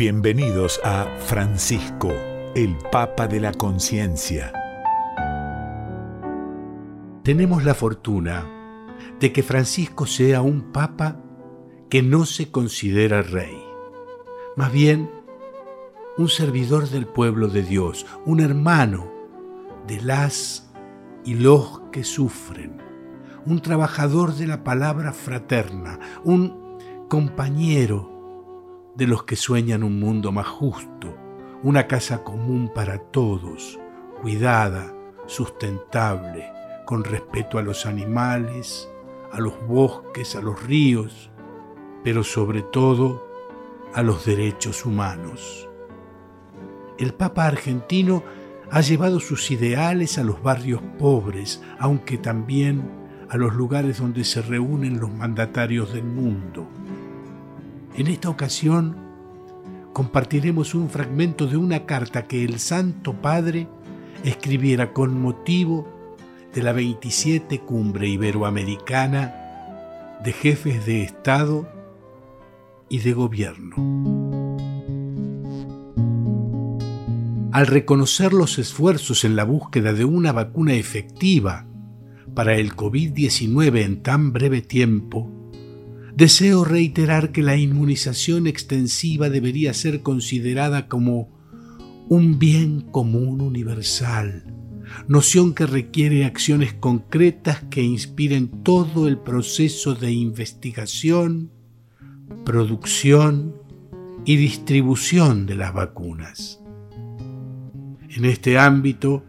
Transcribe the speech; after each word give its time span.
Bienvenidos 0.00 0.80
a 0.82 1.04
Francisco, 1.18 2.10
el 2.54 2.74
Papa 2.90 3.28
de 3.28 3.38
la 3.38 3.52
Conciencia. 3.52 4.50
Tenemos 7.22 7.64
la 7.64 7.74
fortuna 7.74 8.96
de 9.20 9.30
que 9.30 9.42
Francisco 9.42 10.06
sea 10.06 10.40
un 10.40 10.72
Papa 10.72 11.22
que 11.90 12.02
no 12.02 12.24
se 12.24 12.50
considera 12.50 13.20
rey, 13.20 13.62
más 14.56 14.72
bien 14.72 15.10
un 16.16 16.30
servidor 16.30 16.88
del 16.88 17.06
pueblo 17.06 17.48
de 17.48 17.62
Dios, 17.62 18.06
un 18.24 18.40
hermano 18.40 19.12
de 19.86 20.00
las 20.00 20.72
y 21.26 21.34
los 21.34 21.82
que 21.92 22.04
sufren, 22.04 22.78
un 23.44 23.60
trabajador 23.60 24.32
de 24.34 24.46
la 24.46 24.64
palabra 24.64 25.12
fraterna, 25.12 26.00
un 26.24 26.78
compañero 27.10 28.19
de 29.00 29.06
los 29.06 29.22
que 29.22 29.34
sueñan 29.34 29.82
un 29.82 29.98
mundo 29.98 30.30
más 30.30 30.46
justo, 30.46 31.16
una 31.62 31.86
casa 31.86 32.22
común 32.22 32.70
para 32.74 32.98
todos, 32.98 33.80
cuidada, 34.20 34.94
sustentable, 35.24 36.52
con 36.84 37.02
respeto 37.02 37.56
a 37.56 37.62
los 37.62 37.86
animales, 37.86 38.90
a 39.32 39.40
los 39.40 39.54
bosques, 39.66 40.36
a 40.36 40.42
los 40.42 40.62
ríos, 40.64 41.30
pero 42.04 42.22
sobre 42.22 42.60
todo 42.60 43.26
a 43.94 44.02
los 44.02 44.26
derechos 44.26 44.84
humanos. 44.84 45.66
El 46.98 47.14
Papa 47.14 47.46
argentino 47.46 48.22
ha 48.70 48.82
llevado 48.82 49.18
sus 49.18 49.50
ideales 49.50 50.18
a 50.18 50.24
los 50.24 50.42
barrios 50.42 50.82
pobres, 50.98 51.62
aunque 51.78 52.18
también 52.18 52.90
a 53.30 53.38
los 53.38 53.54
lugares 53.54 53.96
donde 53.96 54.24
se 54.24 54.42
reúnen 54.42 55.00
los 55.00 55.10
mandatarios 55.10 55.94
del 55.94 56.04
mundo. 56.04 56.68
En 57.94 58.06
esta 58.06 58.30
ocasión 58.30 58.96
compartiremos 59.92 60.74
un 60.74 60.88
fragmento 60.88 61.46
de 61.46 61.56
una 61.56 61.86
carta 61.86 62.26
que 62.26 62.44
el 62.44 62.60
Santo 62.60 63.14
Padre 63.20 63.68
escribiera 64.24 64.92
con 64.92 65.20
motivo 65.20 65.88
de 66.54 66.62
la 66.62 66.72
27 66.72 67.60
Cumbre 67.60 68.08
Iberoamericana 68.08 69.34
de 70.22 70.32
Jefes 70.32 70.86
de 70.86 71.02
Estado 71.02 71.68
y 72.88 72.98
de 72.98 73.12
Gobierno. 73.12 73.76
Al 77.52 77.66
reconocer 77.66 78.32
los 78.32 78.58
esfuerzos 78.58 79.24
en 79.24 79.34
la 79.34 79.44
búsqueda 79.44 79.92
de 79.92 80.04
una 80.04 80.30
vacuna 80.32 80.74
efectiva 80.74 81.66
para 82.34 82.54
el 82.54 82.76
COVID-19 82.76 83.82
en 83.82 84.02
tan 84.02 84.32
breve 84.32 84.62
tiempo, 84.62 85.39
Deseo 86.16 86.64
reiterar 86.64 87.32
que 87.32 87.42
la 87.42 87.56
inmunización 87.56 88.46
extensiva 88.46 89.30
debería 89.30 89.72
ser 89.74 90.02
considerada 90.02 90.88
como 90.88 91.28
un 92.08 92.38
bien 92.38 92.80
común 92.80 93.40
universal, 93.40 94.52
noción 95.06 95.54
que 95.54 95.66
requiere 95.66 96.24
acciones 96.24 96.74
concretas 96.74 97.62
que 97.70 97.82
inspiren 97.82 98.48
todo 98.64 99.06
el 99.06 99.18
proceso 99.18 99.94
de 99.94 100.10
investigación, 100.10 101.52
producción 102.44 103.54
y 104.24 104.36
distribución 104.36 105.46
de 105.46 105.54
las 105.54 105.72
vacunas. 105.72 106.60
En 108.08 108.24
este 108.24 108.58
ámbito, 108.58 109.24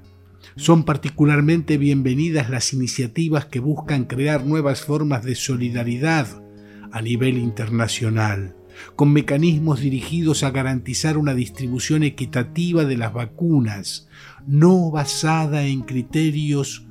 son 0.56 0.84
particularmente 0.84 1.78
bienvenidas 1.78 2.50
las 2.50 2.74
iniciativas 2.74 3.46
que 3.46 3.60
buscan 3.60 4.06
crear 4.06 4.46
nuevas 4.46 4.82
formas 4.82 5.24
de 5.24 5.36
solidaridad 5.36 6.41
a 6.92 7.02
nivel 7.02 7.38
internacional, 7.38 8.56
con 8.96 9.14
mecanismos 9.14 9.80
dirigidos 9.80 10.44
a 10.44 10.52
garantizar 10.52 11.18
una 11.18 11.34
distribución 11.34 12.04
equitativa 12.04 12.86
de 12.86 12.98
las 12.98 13.14
vacunas, 13.14 14.08
no 14.48 14.92
basada 14.92 15.66
en 15.66 15.82
criterios 15.82 16.86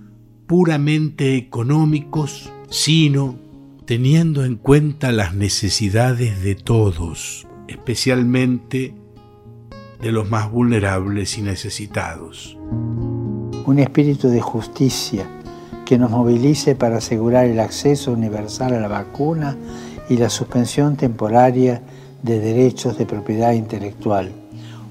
puramente 0.46 1.36
económicos, 1.36 2.52
sino 2.68 3.38
teniendo 3.86 4.44
en 4.44 4.56
cuenta 4.56 5.10
las 5.12 5.34
necesidades 5.34 6.42
de 6.42 6.54
todos, 6.54 7.46
especialmente 7.68 8.94
de 10.00 10.12
los 10.12 10.30
más 10.30 10.50
vulnerables 10.50 11.36
y 11.38 11.42
necesitados. 11.42 12.56
Un 13.66 13.78
espíritu 13.78 14.28
de 14.28 14.40
justicia 14.40 15.28
que 15.84 15.98
nos 15.98 16.10
movilice 16.10 16.74
para 16.74 16.98
asegurar 16.98 17.46
el 17.46 17.60
acceso 17.60 18.12
universal 18.12 18.74
a 18.74 18.80
la 18.80 18.88
vacuna 18.88 19.56
y 20.10 20.16
la 20.16 20.28
suspensión 20.28 20.96
temporaria 20.96 21.80
de 22.22 22.40
derechos 22.40 22.98
de 22.98 23.06
propiedad 23.06 23.52
intelectual. 23.52 24.30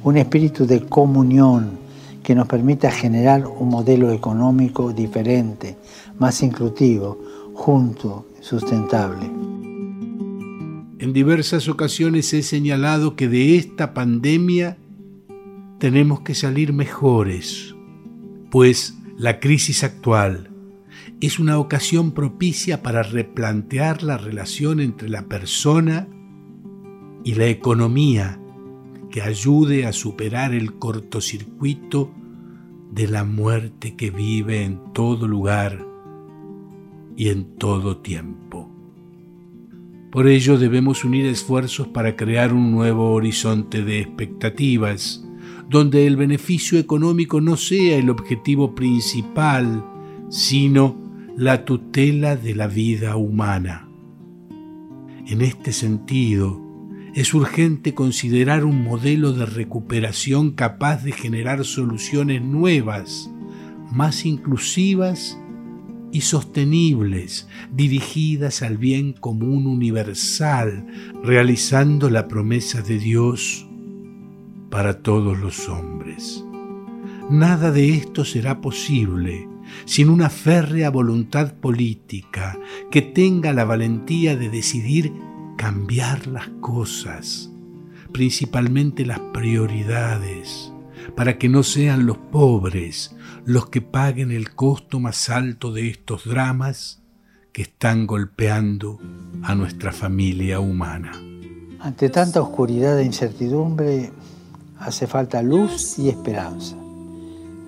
Un 0.03 0.17
espíritu 0.17 0.65
de 0.65 0.85
comunión 0.85 1.77
que 2.23 2.33
nos 2.33 2.47
permita 2.47 2.89
generar 2.89 3.45
un 3.45 3.69
modelo 3.69 4.11
económico 4.11 4.93
diferente, 4.93 5.75
más 6.17 6.41
inclusivo, 6.41 7.19
junto, 7.53 8.27
sustentable. 8.39 9.25
En 10.99 11.13
diversas 11.13 11.67
ocasiones 11.67 12.33
he 12.33 12.41
señalado 12.41 13.15
que 13.15 13.27
de 13.27 13.57
esta 13.57 13.93
pandemia 13.93 14.77
tenemos 15.79 16.21
que 16.21 16.33
salir 16.33 16.71
mejores, 16.71 17.75
pues 18.51 18.95
la 19.17 19.41
crisis 19.41 19.83
actual 19.83 20.48
es 21.21 21.39
una 21.39 21.59
ocasión 21.59 22.11
propicia 22.11 22.81
para 22.81 23.03
replantear 23.03 24.03
la 24.03 24.17
relación 24.17 24.79
entre 24.79 25.09
la 25.09 25.23
persona 25.23 26.07
y 27.25 27.35
la 27.35 27.47
economía 27.47 28.39
que 29.11 29.21
ayude 29.21 29.85
a 29.85 29.91
superar 29.91 30.53
el 30.53 30.75
cortocircuito 30.75 32.11
de 32.91 33.07
la 33.07 33.25
muerte 33.25 33.95
que 33.95 34.11
vive 34.11 34.63
en 34.63 34.93
todo 34.93 35.27
lugar 35.27 35.85
y 37.17 37.29
en 37.29 37.57
todo 37.57 37.97
tiempo. 37.97 38.71
Por 40.11 40.27
ello 40.27 40.57
debemos 40.57 41.03
unir 41.03 41.25
esfuerzos 41.25 41.87
para 41.87 42.15
crear 42.15 42.53
un 42.53 42.71
nuevo 42.71 43.11
horizonte 43.11 43.83
de 43.83 43.99
expectativas, 43.99 45.23
donde 45.69 46.07
el 46.07 46.15
beneficio 46.15 46.79
económico 46.79 47.41
no 47.41 47.57
sea 47.57 47.97
el 47.97 48.09
objetivo 48.09 48.73
principal, 48.73 49.85
sino 50.29 51.08
la 51.39 51.63
tutela 51.63 52.35
de 52.35 52.53
la 52.53 52.67
vida 52.67 53.15
humana. 53.15 53.87
En 55.25 55.41
este 55.41 55.71
sentido, 55.71 56.61
es 57.15 57.33
urgente 57.33 57.93
considerar 57.93 58.65
un 58.65 58.83
modelo 58.83 59.31
de 59.31 59.45
recuperación 59.45 60.51
capaz 60.51 61.05
de 61.05 61.13
generar 61.13 61.63
soluciones 61.63 62.41
nuevas, 62.41 63.31
más 63.89 64.25
inclusivas 64.25 65.39
y 66.11 66.21
sostenibles, 66.21 67.47
dirigidas 67.71 68.61
al 68.61 68.77
bien 68.77 69.13
común 69.13 69.65
universal, 69.65 70.87
realizando 71.23 72.09
la 72.09 72.27
promesa 72.27 72.81
de 72.81 72.99
Dios 72.99 73.65
para 74.69 75.01
todos 75.01 75.39
los 75.39 75.69
hombres. 75.69 76.43
Nada 77.29 77.71
de 77.71 77.91
esto 77.91 78.25
será 78.25 78.59
posible 78.59 79.48
sin 79.85 80.09
una 80.09 80.29
férrea 80.29 80.89
voluntad 80.89 81.53
política 81.53 82.57
que 82.91 83.01
tenga 83.01 83.53
la 83.53 83.65
valentía 83.65 84.35
de 84.35 84.49
decidir 84.49 85.13
cambiar 85.57 86.27
las 86.27 86.47
cosas, 86.61 87.51
principalmente 88.11 89.05
las 89.05 89.19
prioridades, 89.33 90.71
para 91.15 91.37
que 91.37 91.49
no 91.49 91.63
sean 91.63 92.05
los 92.05 92.17
pobres 92.17 93.15
los 93.45 93.69
que 93.69 93.81
paguen 93.81 94.31
el 94.31 94.53
costo 94.53 94.99
más 94.99 95.29
alto 95.29 95.71
de 95.71 95.89
estos 95.89 96.25
dramas 96.25 97.01
que 97.51 97.63
están 97.63 98.05
golpeando 98.05 98.99
a 99.41 99.55
nuestra 99.55 99.91
familia 99.91 100.59
humana. 100.59 101.11
Ante 101.79 102.09
tanta 102.09 102.41
oscuridad 102.41 102.99
e 102.99 103.05
incertidumbre, 103.05 104.11
hace 104.79 105.07
falta 105.07 105.41
luz 105.41 105.97
y 105.97 106.09
esperanza. 106.09 106.75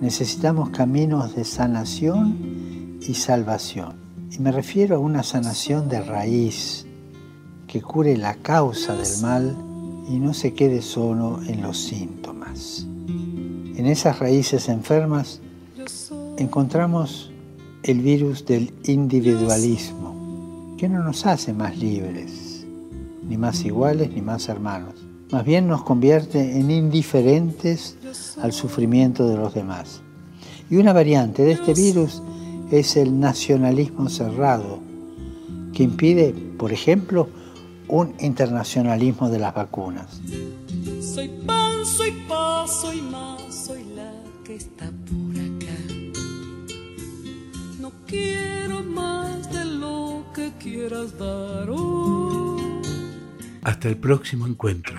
Necesitamos 0.02 0.70
caminos 0.70 1.36
de 1.36 1.44
sanación 1.44 2.98
y 3.00 3.14
salvación. 3.14 3.94
Y 4.32 4.40
me 4.40 4.50
refiero 4.50 4.96
a 4.96 4.98
una 4.98 5.22
sanación 5.22 5.88
de 5.88 6.00
raíz 6.00 6.84
que 7.68 7.80
cure 7.80 8.16
la 8.16 8.34
causa 8.34 8.96
del 8.96 9.22
mal 9.22 9.56
y 10.08 10.18
no 10.18 10.34
se 10.34 10.54
quede 10.54 10.82
solo 10.82 11.40
en 11.46 11.62
los 11.62 11.78
síntomas. 11.78 12.84
En 13.06 13.86
esas 13.86 14.18
raíces 14.18 14.68
enfermas 14.68 15.40
encontramos 16.36 17.30
el 17.84 18.00
virus 18.00 18.44
del 18.44 18.74
individualismo, 18.82 20.74
que 20.78 20.88
no 20.88 21.04
nos 21.04 21.26
hace 21.26 21.52
más 21.52 21.78
libres, 21.78 22.66
ni 23.22 23.36
más 23.36 23.64
iguales, 23.64 24.10
ni 24.10 24.20
más 24.20 24.48
hermanos. 24.48 25.11
Más 25.32 25.46
bien 25.46 25.66
nos 25.66 25.82
convierte 25.82 26.58
en 26.58 26.70
indiferentes 26.70 27.96
al 28.42 28.52
sufrimiento 28.52 29.26
de 29.26 29.38
los 29.38 29.54
demás. 29.54 30.02
Y 30.68 30.76
una 30.76 30.92
variante 30.92 31.42
de 31.42 31.52
este 31.52 31.72
virus 31.72 32.22
es 32.70 32.96
el 32.98 33.18
nacionalismo 33.18 34.10
cerrado, 34.10 34.80
que 35.72 35.84
impide, 35.84 36.34
por 36.58 36.70
ejemplo, 36.70 37.30
un 37.88 38.14
internacionalismo 38.20 39.30
de 39.30 39.38
las 39.38 39.54
vacunas. 39.54 40.20
Soy 41.00 41.30
pan, 41.46 41.86
soy 41.86 42.12
paz, 42.28 42.80
soy 42.82 43.00
más, 43.00 43.54
soy 43.54 43.84
la 43.96 44.12
que 44.44 44.56
está 44.56 44.84
por 44.84 45.34
acá. 45.34 45.78
No 47.80 47.90
quiero 48.06 48.82
más 48.82 49.50
de 49.50 49.64
lo 49.64 50.24
que 50.34 50.52
quieras 50.58 51.18
dar. 51.18 51.70
Oh. 51.70 52.58
Hasta 53.62 53.88
el 53.88 53.96
próximo 53.96 54.46
encuentro. 54.46 54.98